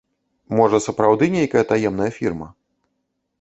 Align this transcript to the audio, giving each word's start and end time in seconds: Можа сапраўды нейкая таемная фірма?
Можа 0.59 0.77
сапраўды 0.85 1.29
нейкая 1.35 1.63
таемная 1.73 2.09
фірма? 2.17 2.47